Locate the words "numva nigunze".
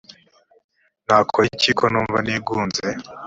1.91-2.85